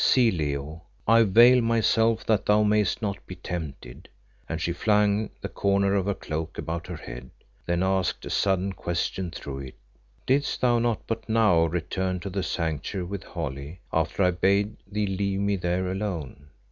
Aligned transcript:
See, 0.03 0.31
Leo, 0.31 0.81
I 1.07 1.21
veil 1.21 1.61
myself 1.61 2.25
that 2.25 2.47
thou 2.47 2.63
mayest 2.63 3.03
not 3.03 3.23
be 3.27 3.35
tempted," 3.35 4.09
and 4.49 4.59
she 4.59 4.73
flung 4.73 5.29
the 5.41 5.47
corner 5.47 5.93
of 5.93 6.07
her 6.07 6.15
cloak 6.15 6.57
about 6.57 6.87
her 6.87 6.95
head, 6.95 7.29
then 7.67 7.83
asked 7.83 8.25
a 8.25 8.31
sudden 8.31 8.71
question 8.73 9.29
through 9.29 9.59
it 9.59 9.75
"Didst 10.25 10.59
thou 10.61 10.79
not 10.79 11.05
but 11.05 11.29
now 11.29 11.65
return 11.65 12.19
to 12.21 12.31
the 12.31 12.41
Sanctuary 12.41 13.05
with 13.05 13.21
Holly 13.23 13.79
after 13.93 14.23
I 14.23 14.31
bade 14.31 14.75
thee 14.91 15.05
leave 15.05 15.39
me 15.41 15.55
there 15.55 15.91
alone? 15.91 16.47